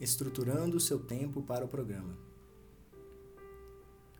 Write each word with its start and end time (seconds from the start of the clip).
estruturando 0.00 0.76
o 0.76 0.80
seu 0.80 0.98
tempo 0.98 1.42
para 1.42 1.64
o 1.64 1.68
programa. 1.68 2.16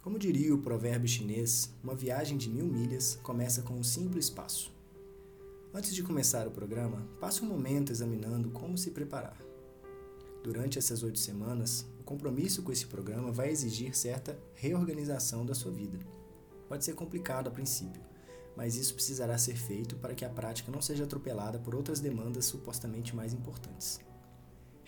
Como 0.03 0.19
diria 0.19 0.54
o 0.54 0.62
provérbio 0.62 1.09
chinês, 1.09 1.72
uma 1.83 1.95
viagem 1.95 2.37
de 2.37 2.49
mil 2.49 2.67
milhas 2.67 3.19
começa 3.22 3.62
com 3.62 3.75
um 3.75 3.82
simples 3.82 4.29
passo. 4.29 4.72
Antes 5.72 5.95
de 5.95 6.03
começar 6.03 6.46
o 6.46 6.51
programa, 6.51 7.06
passe 7.21 7.43
um 7.43 7.46
momento 7.46 7.93
examinando 7.93 8.51
como 8.51 8.77
se 8.77 8.90
preparar. 8.90 9.41
Durante 10.43 10.79
essas 10.79 11.03
oito 11.03 11.19
semanas, 11.19 11.87
o 12.01 12.03
compromisso 12.03 12.62
com 12.62 12.73
esse 12.73 12.87
programa 12.87 13.31
vai 13.31 13.51
exigir 13.51 13.95
certa 13.95 14.39
reorganização 14.55 15.47
da 15.47 15.55
sua 15.55 15.71
vida. 15.71 15.99
Pode 16.69 16.85
ser 16.85 16.95
complicado 16.95 17.49
a 17.49 17.51
princípio, 17.51 18.03
mas 18.57 18.75
isso 18.77 18.95
precisará 18.95 19.37
ser 19.39 19.57
feito 19.57 19.97
para 19.97 20.15
que 20.15 20.25
a 20.25 20.31
prática 20.31 20.73
não 20.73 20.83
seja 20.83 21.05
atropelada 21.05 21.59
por 21.59 21.75
outras 21.75 22.01
demandas 22.01 22.47
supostamente 22.47 23.15
mais 23.15 23.33
importantes. 23.33 24.01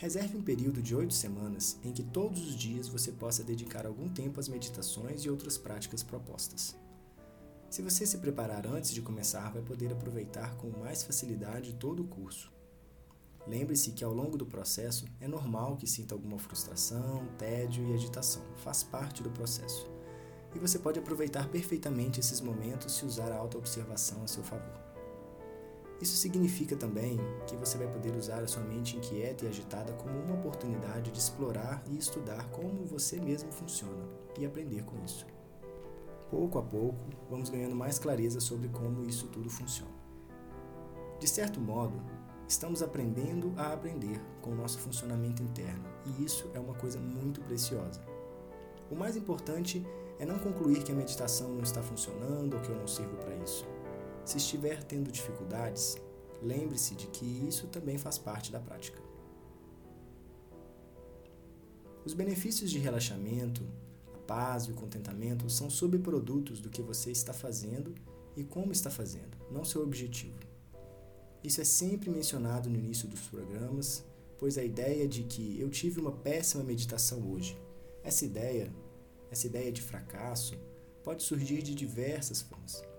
Reserve 0.02 0.36
um 0.36 0.42
período 0.42 0.82
de 0.82 0.96
oito 0.96 1.14
semanas 1.14 1.78
em 1.84 1.92
que 1.92 2.02
todos 2.02 2.44
os 2.44 2.56
dias 2.56 2.88
você 2.88 3.12
possa 3.12 3.44
dedicar 3.44 3.86
algum 3.86 4.08
tempo 4.08 4.40
às 4.40 4.48
meditações 4.48 5.24
e 5.24 5.30
outras 5.30 5.56
práticas 5.56 6.02
propostas. 6.02 6.76
Se 7.70 7.82
você 7.82 8.04
se 8.04 8.18
preparar 8.18 8.66
antes 8.66 8.92
de 8.92 9.00
começar, 9.00 9.48
vai 9.52 9.62
poder 9.62 9.92
aproveitar 9.92 10.56
com 10.56 10.68
mais 10.70 11.04
facilidade 11.04 11.74
todo 11.74 12.02
o 12.02 12.08
curso. 12.08 12.52
Lembre-se 13.46 13.92
que 13.92 14.02
ao 14.02 14.12
longo 14.12 14.36
do 14.36 14.44
processo 14.44 15.04
é 15.20 15.28
normal 15.28 15.76
que 15.76 15.86
sinta 15.86 16.16
alguma 16.16 16.36
frustração, 16.36 17.24
tédio 17.38 17.86
e 17.86 17.94
agitação, 17.94 18.42
faz 18.56 18.82
parte 18.82 19.22
do 19.22 19.30
processo. 19.30 19.88
E 20.52 20.58
você 20.58 20.80
pode 20.80 20.98
aproveitar 20.98 21.48
perfeitamente 21.48 22.18
esses 22.18 22.40
momentos 22.40 22.96
se 22.96 23.04
usar 23.04 23.30
a 23.30 23.36
autoobservação 23.36 24.24
a 24.24 24.26
seu 24.26 24.42
favor. 24.42 24.81
Isso 26.02 26.16
significa 26.16 26.74
também 26.74 27.16
que 27.46 27.54
você 27.54 27.78
vai 27.78 27.86
poder 27.86 28.16
usar 28.16 28.42
a 28.42 28.48
sua 28.48 28.64
mente 28.64 28.96
inquieta 28.96 29.44
e 29.44 29.48
agitada 29.48 29.92
como 29.92 30.18
uma 30.18 30.34
oportunidade 30.34 31.12
de 31.12 31.18
explorar 31.20 31.80
e 31.88 31.96
estudar 31.96 32.48
como 32.48 32.84
você 32.84 33.20
mesmo 33.20 33.52
funciona 33.52 34.08
e 34.36 34.44
aprender 34.44 34.82
com 34.82 34.96
isso. 35.04 35.24
Pouco 36.28 36.58
a 36.58 36.62
pouco, 36.62 37.04
vamos 37.30 37.50
ganhando 37.50 37.76
mais 37.76 38.00
clareza 38.00 38.40
sobre 38.40 38.68
como 38.68 39.04
isso 39.04 39.28
tudo 39.28 39.48
funciona. 39.48 39.92
De 41.20 41.28
certo 41.28 41.60
modo, 41.60 42.02
estamos 42.48 42.82
aprendendo 42.82 43.54
a 43.56 43.72
aprender 43.72 44.20
com 44.40 44.50
o 44.50 44.56
nosso 44.56 44.80
funcionamento 44.80 45.40
interno, 45.40 45.84
e 46.04 46.24
isso 46.24 46.50
é 46.52 46.58
uma 46.58 46.74
coisa 46.74 46.98
muito 46.98 47.40
preciosa. 47.42 48.02
O 48.90 48.96
mais 48.96 49.14
importante 49.14 49.86
é 50.18 50.26
não 50.26 50.40
concluir 50.40 50.82
que 50.82 50.90
a 50.90 50.96
meditação 50.96 51.50
não 51.50 51.62
está 51.62 51.80
funcionando 51.80 52.54
ou 52.54 52.60
que 52.60 52.70
eu 52.70 52.76
não 52.76 52.88
sirvo 52.88 53.16
para 53.18 53.36
isso. 53.36 53.64
Se 54.24 54.36
estiver 54.36 54.82
tendo 54.84 55.10
dificuldades, 55.10 55.96
lembre-se 56.40 56.94
de 56.94 57.08
que 57.08 57.24
isso 57.24 57.66
também 57.66 57.98
faz 57.98 58.18
parte 58.18 58.52
da 58.52 58.60
prática. 58.60 59.00
Os 62.04 62.14
benefícios 62.14 62.70
de 62.70 62.78
relaxamento, 62.78 63.62
a 64.14 64.18
paz 64.18 64.64
e 64.64 64.72
o 64.72 64.74
contentamento 64.74 65.48
são 65.50 65.68
subprodutos 65.68 66.60
do 66.60 66.68
que 66.68 66.82
você 66.82 67.10
está 67.10 67.32
fazendo 67.32 67.94
e 68.36 68.44
como 68.44 68.72
está 68.72 68.90
fazendo, 68.90 69.36
não 69.50 69.64
seu 69.64 69.82
objetivo. 69.82 70.38
Isso 71.42 71.60
é 71.60 71.64
sempre 71.64 72.10
mencionado 72.10 72.70
no 72.70 72.76
início 72.76 73.08
dos 73.08 73.20
programas, 73.22 74.04
pois 74.38 74.56
a 74.56 74.64
ideia 74.64 75.06
de 75.08 75.24
que 75.24 75.60
eu 75.60 75.68
tive 75.68 76.00
uma 76.00 76.12
péssima 76.12 76.62
meditação 76.62 77.30
hoje, 77.32 77.56
essa 78.02 78.24
ideia, 78.24 78.72
essa 79.30 79.46
ideia 79.46 79.70
de 79.70 79.82
fracasso, 79.82 80.56
pode 81.02 81.22
surgir 81.22 81.62
de 81.62 81.74
diversas 81.74 82.42
formas. 82.42 82.91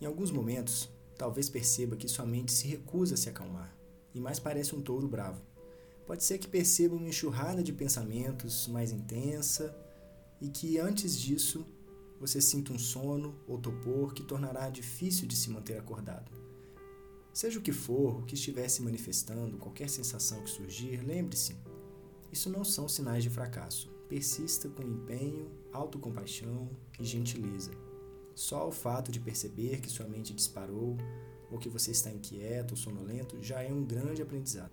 Em 0.00 0.06
alguns 0.06 0.30
momentos, 0.30 0.88
talvez 1.16 1.48
perceba 1.48 1.96
que 1.96 2.08
sua 2.08 2.24
mente 2.24 2.52
se 2.52 2.68
recusa 2.68 3.14
a 3.14 3.16
se 3.16 3.28
acalmar 3.28 3.76
e 4.14 4.20
mais 4.20 4.38
parece 4.38 4.74
um 4.74 4.80
touro 4.80 5.08
bravo. 5.08 5.42
Pode 6.06 6.22
ser 6.24 6.38
que 6.38 6.48
perceba 6.48 6.94
uma 6.94 7.08
enxurrada 7.08 7.62
de 7.62 7.72
pensamentos 7.72 8.68
mais 8.68 8.92
intensa 8.92 9.76
e 10.40 10.48
que 10.48 10.78
antes 10.78 11.18
disso 11.18 11.66
você 12.20 12.40
sinta 12.40 12.72
um 12.72 12.78
sono 12.78 13.38
ou 13.46 13.58
topor 13.58 14.14
que 14.14 14.22
tornará 14.22 14.70
difícil 14.70 15.26
de 15.26 15.36
se 15.36 15.50
manter 15.50 15.78
acordado. 15.78 16.30
Seja 17.32 17.58
o 17.58 17.62
que 17.62 17.72
for, 17.72 18.20
o 18.20 18.24
que 18.24 18.34
estiver 18.34 18.68
se 18.68 18.82
manifestando, 18.82 19.58
qualquer 19.58 19.88
sensação 19.88 20.42
que 20.42 20.50
surgir, 20.50 21.04
lembre-se: 21.04 21.56
isso 22.32 22.50
não 22.50 22.64
são 22.64 22.88
sinais 22.88 23.22
de 23.22 23.30
fracasso. 23.30 23.88
Persista 24.08 24.68
com 24.68 24.82
empenho, 24.82 25.50
autocompaixão 25.72 26.70
e 26.98 27.04
gentileza. 27.04 27.70
Só 28.38 28.68
o 28.68 28.70
fato 28.70 29.10
de 29.10 29.18
perceber 29.18 29.80
que 29.80 29.90
sua 29.90 30.06
mente 30.06 30.32
disparou 30.32 30.96
ou 31.50 31.58
que 31.58 31.68
você 31.68 31.90
está 31.90 32.08
inquieto 32.08 32.70
ou 32.70 32.76
sonolento 32.76 33.36
já 33.42 33.64
é 33.64 33.72
um 33.72 33.84
grande 33.84 34.22
aprendizado. 34.22 34.70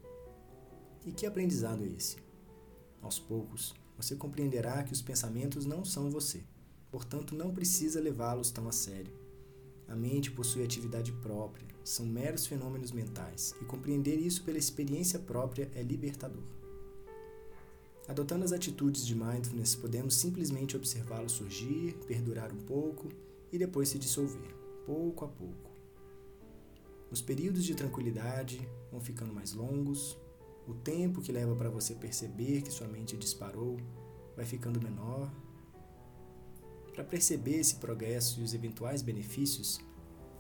E 1.04 1.12
que 1.12 1.26
aprendizado 1.26 1.84
é 1.84 1.88
esse? 1.88 2.18
Aos 3.02 3.18
poucos, 3.18 3.74
você 3.98 4.16
compreenderá 4.16 4.84
que 4.84 4.94
os 4.94 5.02
pensamentos 5.02 5.66
não 5.66 5.84
são 5.84 6.12
você, 6.12 6.44
portanto, 6.92 7.34
não 7.34 7.52
precisa 7.52 8.00
levá-los 8.00 8.52
tão 8.52 8.68
a 8.68 8.72
sério. 8.72 9.12
A 9.88 9.96
mente 9.96 10.30
possui 10.30 10.64
atividade 10.64 11.12
própria, 11.14 11.66
são 11.84 12.06
meros 12.06 12.46
fenômenos 12.46 12.92
mentais, 12.92 13.56
e 13.60 13.66
compreender 13.66 14.18
isso 14.20 14.44
pela 14.44 14.60
experiência 14.60 15.18
própria 15.18 15.72
é 15.74 15.82
libertador. 15.82 16.44
Adotando 18.08 18.46
as 18.46 18.52
atitudes 18.52 19.04
de 19.08 19.16
mindfulness, 19.16 19.74
podemos 19.74 20.14
simplesmente 20.14 20.78
observá-lo 20.78 21.28
surgir, 21.28 21.96
perdurar 22.06 22.54
um 22.54 22.62
pouco 22.62 23.10
e 23.56 23.58
depois 23.58 23.90
se 23.90 23.98
dissolver, 23.98 24.54
pouco 24.86 25.24
a 25.24 25.28
pouco. 25.28 25.72
Os 27.10 27.22
períodos 27.22 27.64
de 27.64 27.74
tranquilidade 27.74 28.68
vão 28.92 29.00
ficando 29.00 29.34
mais 29.34 29.54
longos, 29.54 30.18
o 30.68 30.74
tempo 30.74 31.22
que 31.22 31.32
leva 31.32 31.56
para 31.56 31.70
você 31.70 31.96
perceber 31.96 32.62
que 32.62 32.72
sua 32.72 32.88
mente 32.88 33.16
disparou 33.16 33.78
vai 34.36 34.46
ficando 34.46 34.82
menor. 34.82 35.32
Para 36.94 37.04
perceber 37.04 37.60
esse 37.60 37.76
progresso 37.76 38.42
e 38.42 38.44
os 38.44 38.54
eventuais 38.54 39.02
benefícios, 39.02 39.80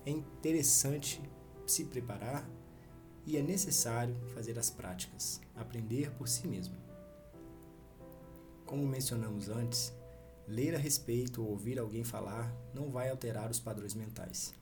é 0.05 0.11
interessante 0.11 1.21
se 1.65 1.85
preparar 1.85 2.49
e 3.25 3.37
é 3.37 3.41
necessário 3.41 4.15
fazer 4.33 4.59
as 4.59 4.69
práticas, 4.69 5.41
aprender 5.55 6.11
por 6.11 6.27
si 6.27 6.47
mesmo. 6.47 6.75
Como 8.65 8.85
mencionamos 8.85 9.47
antes, 9.47 9.93
Ler 10.47 10.75
a 10.75 10.77
respeito 10.77 11.41
ou 11.41 11.49
ouvir 11.49 11.79
alguém 11.79 12.03
falar 12.03 12.55
não 12.71 12.91
vai 12.91 13.09
alterar 13.09 13.49
os 13.49 13.59
padrões 13.59 13.95
mentais. 13.95 14.53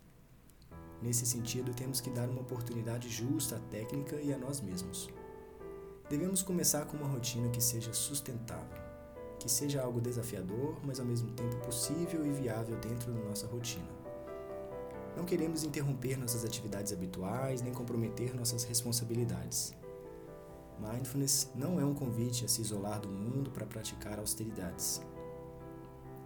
Nesse 1.02 1.26
sentido, 1.26 1.74
temos 1.74 2.00
que 2.00 2.10
dar 2.10 2.30
uma 2.30 2.40
oportunidade 2.40 3.10
justa 3.10 3.58
à 3.58 3.60
técnica 3.60 4.16
e 4.16 4.32
a 4.32 4.38
nós 4.38 4.62
mesmos. 4.62 5.10
Devemos 6.10 6.42
começar 6.42 6.86
com 6.86 6.96
uma 6.96 7.08
rotina 7.08 7.50
que 7.50 7.60
seja 7.60 7.92
sustentável, 7.92 8.82
que 9.38 9.52
seja 9.52 9.82
algo 9.82 10.00
desafiador, 10.00 10.80
mas 10.86 11.02
ao 11.02 11.06
mesmo 11.06 11.32
tempo 11.32 11.58
possível 11.58 12.26
e 12.26 12.32
viável 12.32 12.80
dentro 12.80 13.12
da 13.12 13.20
nossa 13.20 13.46
rotina. 13.46 13.90
Não 15.18 15.26
queremos 15.26 15.66
interromper 15.66 16.18
nossas 16.18 16.46
atividades 16.46 16.94
habituais 16.94 17.62
nem 17.62 17.74
comprometer 17.74 18.34
nossas 18.34 18.64
responsabilidades. 18.64 19.74
Mindfulness 20.80 21.52
não 21.54 21.78
é 21.78 21.84
um 21.84 21.94
convite 21.94 22.46
a 22.46 22.48
se 22.48 22.62
isolar 22.62 23.02
do 23.02 23.10
mundo 23.10 23.52
para 23.52 23.66
praticar 23.66 24.18
austeridades 24.18 25.02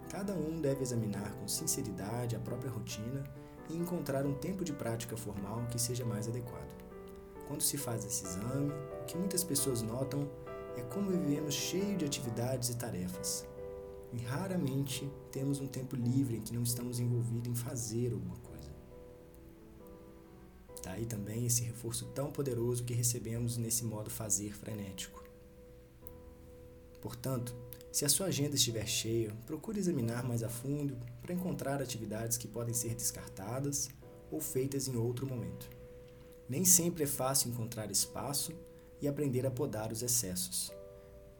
Cada 0.08 0.32
um 0.34 0.60
deve 0.60 0.82
examinar 0.82 1.32
com 1.34 1.46
sinceridade 1.46 2.34
a 2.34 2.38
própria 2.38 2.70
rotina 2.70 3.22
e 3.68 3.76
encontrar 3.76 4.24
um 4.24 4.34
tempo 4.34 4.64
de 4.64 4.72
prática 4.72 5.16
formal 5.16 5.66
que 5.70 5.78
seja 5.78 6.04
mais 6.04 6.26
adequado. 6.26 6.74
Quando 7.46 7.62
se 7.62 7.76
faz 7.76 8.04
esse 8.04 8.24
exame, 8.24 8.72
o 9.02 9.04
que 9.04 9.16
muitas 9.16 9.44
pessoas 9.44 9.82
notam 9.82 10.28
é 10.76 10.82
como 10.82 11.10
vivemos 11.10 11.54
cheio 11.54 11.96
de 11.96 12.04
atividades 12.04 12.70
e 12.70 12.76
tarefas. 12.76 13.46
E 14.12 14.18
raramente 14.18 15.10
temos 15.30 15.60
um 15.60 15.66
tempo 15.66 15.94
livre 15.94 16.36
em 16.36 16.40
que 16.40 16.54
não 16.54 16.62
estamos 16.62 16.98
envolvidos 16.98 17.48
em 17.48 17.54
fazer 17.54 18.12
alguma 18.12 18.36
coisa. 18.36 18.70
Daí 20.82 21.04
também 21.04 21.44
esse 21.44 21.62
reforço 21.62 22.06
tão 22.14 22.30
poderoso 22.30 22.84
que 22.84 22.94
recebemos 22.94 23.58
nesse 23.58 23.84
modo 23.84 24.08
fazer 24.08 24.54
frenético. 24.54 25.22
Portanto, 27.02 27.54
se 27.98 28.04
a 28.04 28.08
sua 28.08 28.26
agenda 28.26 28.54
estiver 28.54 28.86
cheia, 28.86 29.34
procure 29.44 29.76
examinar 29.76 30.22
mais 30.22 30.44
a 30.44 30.48
fundo 30.48 30.96
para 31.20 31.34
encontrar 31.34 31.82
atividades 31.82 32.38
que 32.38 32.46
podem 32.46 32.72
ser 32.72 32.94
descartadas 32.94 33.90
ou 34.30 34.40
feitas 34.40 34.86
em 34.86 34.94
outro 34.94 35.26
momento. 35.26 35.68
Nem 36.48 36.64
sempre 36.64 37.02
é 37.02 37.06
fácil 37.08 37.50
encontrar 37.50 37.90
espaço 37.90 38.52
e 39.00 39.08
aprender 39.08 39.44
a 39.44 39.50
podar 39.50 39.90
os 39.90 40.00
excessos. 40.00 40.72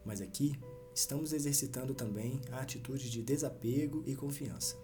Mas 0.05 0.20
aqui 0.20 0.58
estamos 0.93 1.32
exercitando 1.32 1.94
também 1.94 2.40
a 2.50 2.58
atitude 2.58 3.08
de 3.08 3.22
desapego 3.22 4.02
e 4.05 4.16
confiança. 4.16 4.76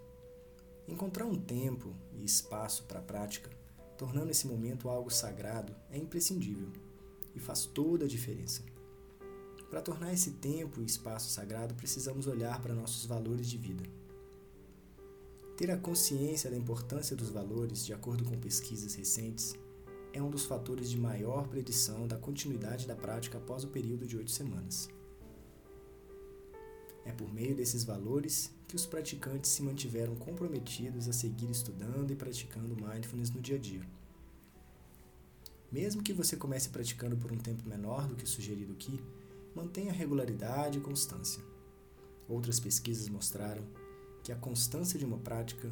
Encontrar 0.87 1.25
um 1.25 1.35
tempo 1.35 1.93
e 2.13 2.25
espaço 2.25 2.85
para 2.85 3.01
a 3.01 3.03
prática, 3.03 3.51
tornando 3.99 4.31
esse 4.31 4.47
momento 4.47 4.89
algo 4.89 5.11
sagrado, 5.11 5.75
é 5.91 5.99
imprescindível 5.99 6.73
e 7.35 7.41
faz 7.41 7.67
toda 7.67 8.05
a 8.05 8.09
diferença. 8.09 8.63
Para 9.75 9.83
tornar 9.83 10.15
esse 10.15 10.31
tempo 10.31 10.81
e 10.81 10.85
espaço 10.85 11.33
sagrado, 11.33 11.75
precisamos 11.75 12.29
olhar 12.29 12.63
para 12.63 12.73
nossos 12.73 13.07
valores 13.07 13.51
de 13.51 13.59
vida. 13.59 13.83
Ter 15.57 15.69
a 15.69 15.77
consciência 15.77 16.49
da 16.49 16.57
importância 16.57 17.17
dos 17.17 17.29
valores, 17.29 17.85
de 17.85 17.93
acordo 17.93 18.23
com 18.23 18.39
pesquisas 18.39 18.95
recentes, 18.95 19.53
é 20.13 20.23
um 20.23 20.31
dos 20.31 20.45
fatores 20.45 20.89
de 20.89 20.97
maior 20.97 21.49
predição 21.49 22.07
da 22.07 22.17
continuidade 22.17 22.87
da 22.87 22.95
prática 22.95 23.39
após 23.39 23.65
o 23.65 23.67
período 23.67 24.07
de 24.07 24.17
oito 24.17 24.31
semanas. 24.31 24.89
É 27.05 27.11
por 27.11 27.35
meio 27.35 27.57
desses 27.57 27.83
valores 27.83 28.53
que 28.69 28.77
os 28.77 28.87
praticantes 28.87 29.51
se 29.51 29.61
mantiveram 29.65 30.15
comprometidos 30.15 31.09
a 31.09 31.13
seguir 31.13 31.51
estudando 31.51 32.13
e 32.13 32.15
praticando 32.15 32.77
mindfulness 32.77 33.33
no 33.33 33.41
dia 33.41 33.57
a 33.57 33.59
dia. 33.59 33.83
Mesmo 35.73 36.01
que 36.01 36.13
você 36.13 36.37
comece 36.37 36.69
praticando 36.69 37.17
por 37.17 37.33
um 37.33 37.39
tempo 37.39 37.69
menor 37.69 38.07
do 38.07 38.15
que 38.15 38.25
sugerido 38.25 38.73
aqui, 38.73 39.03
mantenha 39.55 39.93
regularidade 39.93 40.79
e 40.79 40.81
constância. 40.81 41.43
Outras 42.29 42.59
pesquisas 42.59 43.09
mostraram 43.09 43.65
que 44.23 44.33
a 44.33 44.37
constância 44.37 44.99
de 44.99 45.05
uma 45.05 45.19
prática 45.19 45.71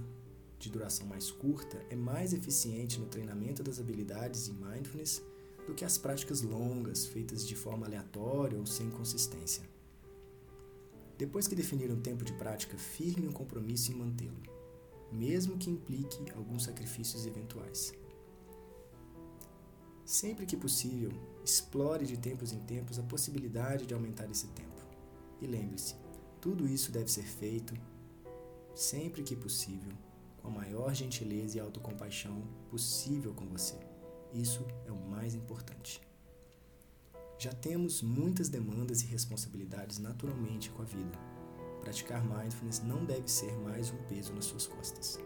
de 0.58 0.70
duração 0.70 1.06
mais 1.06 1.30
curta 1.30 1.84
é 1.90 1.96
mais 1.96 2.32
eficiente 2.32 3.00
no 3.00 3.06
treinamento 3.06 3.62
das 3.62 3.80
habilidades 3.80 4.48
em 4.48 4.52
mindfulness 4.52 5.22
do 5.66 5.74
que 5.74 5.84
as 5.84 5.98
práticas 5.98 6.42
longas, 6.42 7.06
feitas 7.06 7.46
de 7.46 7.56
forma 7.56 7.86
aleatória 7.86 8.58
ou 8.58 8.66
sem 8.66 8.90
consistência. 8.90 9.62
Depois 11.16 11.48
que 11.48 11.54
definir 11.54 11.90
um 11.90 12.00
tempo 12.00 12.24
de 12.24 12.32
prática, 12.32 12.76
firme 12.76 13.28
um 13.28 13.32
compromisso 13.32 13.92
em 13.92 13.94
mantê-lo, 13.94 14.42
mesmo 15.10 15.56
que 15.56 15.70
implique 15.70 16.30
alguns 16.32 16.64
sacrifícios 16.64 17.26
eventuais. 17.26 17.92
Sempre 20.12 20.44
que 20.44 20.58
possível, 20.58 21.10
explore 21.42 22.04
de 22.04 22.18
tempos 22.18 22.52
em 22.52 22.58
tempos 22.58 22.98
a 22.98 23.02
possibilidade 23.02 23.86
de 23.86 23.94
aumentar 23.94 24.30
esse 24.30 24.46
tempo. 24.48 24.82
E 25.40 25.46
lembre-se, 25.46 25.94
tudo 26.38 26.68
isso 26.68 26.92
deve 26.92 27.10
ser 27.10 27.22
feito, 27.22 27.72
sempre 28.74 29.22
que 29.22 29.34
possível, 29.34 29.90
com 30.36 30.48
a 30.48 30.50
maior 30.50 30.92
gentileza 30.92 31.56
e 31.56 31.60
autocompaixão 31.60 32.42
possível 32.68 33.32
com 33.32 33.46
você. 33.46 33.78
Isso 34.34 34.66
é 34.86 34.92
o 34.92 35.00
mais 35.08 35.34
importante. 35.34 36.02
Já 37.38 37.54
temos 37.54 38.02
muitas 38.02 38.50
demandas 38.50 39.00
e 39.00 39.06
responsabilidades 39.06 39.98
naturalmente 39.98 40.68
com 40.72 40.82
a 40.82 40.84
vida. 40.84 41.18
Praticar 41.80 42.22
mindfulness 42.22 42.80
não 42.80 43.02
deve 43.02 43.30
ser 43.30 43.56
mais 43.60 43.90
um 43.90 43.96
peso 44.08 44.34
nas 44.34 44.44
suas 44.44 44.66
costas. 44.66 45.18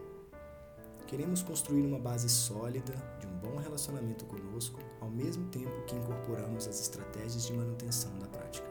Queremos 1.07 1.41
construir 1.41 1.83
uma 1.83 2.01
base 2.01 2.29
sólida 2.29 2.93
de 3.21 3.29
um 3.29 3.39
bom 3.39 3.57
relacionamento 3.59 4.25
conosco, 4.25 4.81
ao 5.01 5.09
mesmo 5.09 5.47
tempo 5.51 5.85
que 5.87 5.95
incorporamos 5.95 6.67
as 6.67 6.81
estratégias 6.81 7.47
de 7.47 7.53
manutenção 7.53 8.19
da 8.19 8.27
prática. 8.27 8.67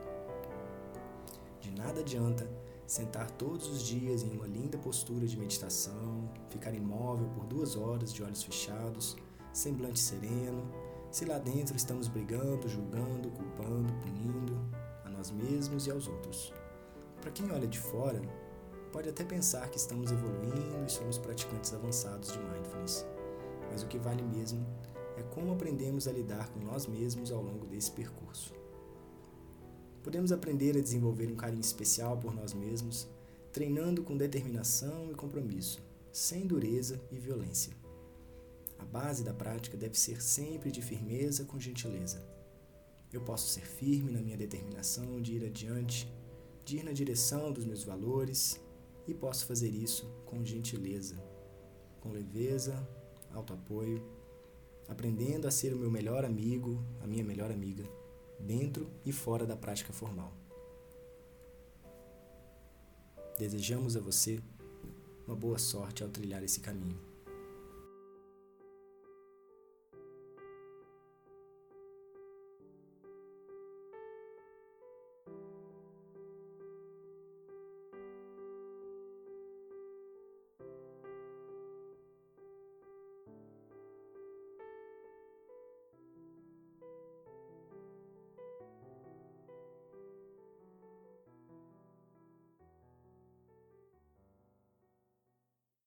De 1.62 1.72
nada 1.72 2.02
adianta 2.02 2.46
sentar 2.86 3.32
todos 3.32 3.68
os 3.70 3.82
dias 3.82 4.22
em 4.22 4.32
uma 4.32 4.46
linda 4.46 4.78
postura 4.78 5.26
de 5.26 5.38
meditação, 5.38 6.30
ficar 6.50 6.74
imóvel 6.74 7.30
por 7.30 7.46
duas 7.46 7.78
horas 7.78 8.14
de 8.14 8.22
olhos 8.22 8.44
fechados, 8.44 9.16
semblante 9.54 10.00
sereno, 10.00 10.70
se 11.10 11.24
lá 11.24 11.38
dentro 11.38 11.78
estamos 11.78 12.10
brigando, 12.10 12.68
julgando, 12.68 13.30
culpando, 13.30 13.94
punindo 14.02 14.60
a 15.06 15.10
nós 15.10 15.32
mesmos 15.32 15.88
e 15.88 15.92
aos 15.92 16.10
outros. 16.10 16.54
Para 17.22 17.32
quem 17.32 17.50
olha 17.50 17.66
de 17.66 17.80
fora, 17.80 18.22
pode 18.96 19.10
até 19.10 19.26
pensar 19.26 19.70
que 19.70 19.76
estamos 19.76 20.10
evoluindo 20.10 20.86
e 20.88 20.90
somos 20.90 21.18
praticantes 21.18 21.74
avançados 21.74 22.32
de 22.32 22.40
mindfulness, 22.40 23.06
mas 23.70 23.84
o 23.84 23.88
que 23.88 23.98
vale 23.98 24.24
mesmo 24.24 24.66
é 25.18 25.22
como 25.22 25.52
aprendemos 25.52 26.08
a 26.08 26.14
lidar 26.14 26.48
com 26.52 26.62
nós 26.62 26.88
mesmos 26.88 27.30
ao 27.30 27.44
longo 27.44 27.66
desse 27.68 27.92
percurso. 27.92 28.54
Podemos 30.02 30.32
aprender 30.32 30.78
a 30.78 30.82
desenvolver 30.82 31.30
um 31.30 31.36
carinho 31.36 31.60
especial 31.60 32.18
por 32.18 32.34
nós 32.34 32.54
mesmos, 32.54 33.06
treinando 33.52 34.02
com 34.02 34.16
determinação 34.16 35.12
e 35.12 35.14
compromisso, 35.14 35.84
sem 36.14 36.48
dureza 36.48 36.98
e 37.12 37.20
violência. 37.20 37.74
A 38.80 38.86
base 38.86 39.26
da 39.26 39.34
prática 39.34 39.76
deve 39.76 40.00
ser 40.00 40.22
sempre 40.22 40.72
de 40.72 40.82
firmeza 40.82 41.44
com 41.44 41.60
gentileza. 41.60 42.26
Eu 43.12 43.20
posso 43.20 43.50
ser 43.50 43.66
firme 43.68 44.14
na 44.14 44.22
minha 44.22 44.38
determinação 44.38 45.22
de 45.22 45.34
ir 45.34 45.46
adiante, 45.46 46.10
de 46.64 46.78
ir 46.78 46.84
na 46.84 46.94
direção 46.94 47.52
dos 47.52 47.66
meus 47.66 47.84
valores 47.84 48.64
e 49.08 49.14
posso 49.14 49.46
fazer 49.46 49.70
isso 49.70 50.06
com 50.26 50.44
gentileza, 50.44 51.16
com 52.02 52.12
leveza, 52.12 52.88
autoapoio, 53.34 54.04
aprendendo 54.88 55.48
a 55.48 55.52
ser 55.52 55.74
o 55.74 55.78
meu 55.78 55.92
melhor 55.92 56.24
amigo, 56.24 56.84
a 57.02 57.08
minha 57.08 57.24
melhor 57.24 57.52
amiga, 57.52 57.84
dentro 58.40 58.90
e 59.06 59.12
fora 59.12 59.46
da 59.46 59.56
prática 59.56 59.94
formal. 59.94 60.34
Desejamos 63.38 63.98
a 63.98 64.00
você 64.00 64.42
uma 65.28 65.36
boa 65.36 65.58
sorte 65.58 66.04
ao 66.04 66.10
trilhar 66.10 66.44
esse 66.44 66.60
caminho. 66.60 67.15